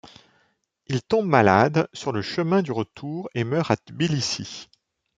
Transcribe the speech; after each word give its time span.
Il 0.87 1.03
tombe 1.03 1.27
malade 1.27 1.87
sur 1.93 2.11
le 2.11 2.23
chemin 2.23 2.63
du 2.63 2.71
retour 2.71 3.29
et 3.35 3.43
meurt 3.43 3.69
à 3.69 3.77
Tbilissi. 3.77 4.67